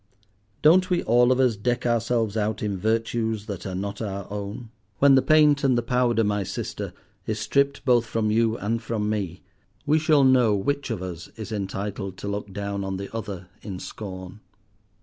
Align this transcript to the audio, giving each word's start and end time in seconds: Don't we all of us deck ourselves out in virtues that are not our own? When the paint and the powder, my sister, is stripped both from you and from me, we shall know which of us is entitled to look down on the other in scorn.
Don't 0.63 0.89
we 0.89 1.03
all 1.03 1.31
of 1.31 1.39
us 1.39 1.55
deck 1.55 1.85
ourselves 1.85 2.35
out 2.35 2.63
in 2.63 2.75
virtues 2.75 3.45
that 3.45 3.67
are 3.67 3.75
not 3.75 4.01
our 4.01 4.25
own? 4.31 4.71
When 4.97 5.13
the 5.13 5.21
paint 5.21 5.63
and 5.63 5.77
the 5.77 5.83
powder, 5.83 6.23
my 6.23 6.41
sister, 6.41 6.91
is 7.27 7.37
stripped 7.37 7.85
both 7.85 8.07
from 8.07 8.31
you 8.31 8.57
and 8.57 8.81
from 8.81 9.11
me, 9.11 9.43
we 9.85 9.99
shall 9.99 10.23
know 10.23 10.55
which 10.55 10.89
of 10.89 11.03
us 11.03 11.29
is 11.35 11.51
entitled 11.51 12.17
to 12.17 12.27
look 12.27 12.51
down 12.51 12.83
on 12.83 12.97
the 12.97 13.15
other 13.15 13.49
in 13.61 13.77
scorn. 13.77 14.39